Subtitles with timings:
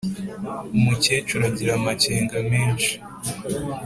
[0.77, 2.93] umukecuru agira amakenga menshi